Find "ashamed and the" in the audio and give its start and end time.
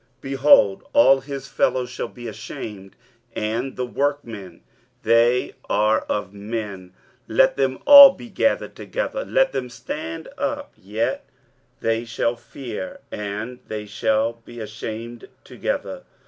2.27-3.85